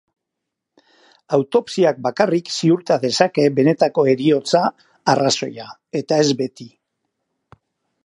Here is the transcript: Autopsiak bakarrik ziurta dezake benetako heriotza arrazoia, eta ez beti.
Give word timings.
Autopsiak 1.37 1.99
bakarrik 2.07 2.49
ziurta 2.55 2.99
dezake 3.05 3.47
benetako 3.61 4.09
heriotza 4.15 4.65
arrazoia, 5.15 5.71
eta 6.03 6.23
ez 6.27 6.31
beti. 6.45 6.73